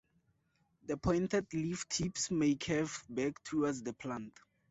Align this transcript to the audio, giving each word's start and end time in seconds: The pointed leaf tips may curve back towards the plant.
The 0.87 0.97
pointed 0.97 1.53
leaf 1.53 1.87
tips 1.87 2.31
may 2.31 2.55
curve 2.55 3.05
back 3.07 3.35
towards 3.43 3.83
the 3.83 3.93
plant. 3.93 4.33